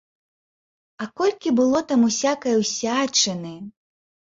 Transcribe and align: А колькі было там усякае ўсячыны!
А 1.05 1.09
колькі 1.21 1.49
было 1.61 1.85
там 1.95 2.09
усякае 2.11 2.59
ўсячыны! 2.65 3.59